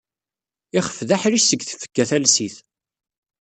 Ixef 0.79 0.99
d 1.07 1.09
aḥric 1.15 1.43
seg 1.45 1.61
tfekka 1.63 2.03
talsit. 2.09 2.55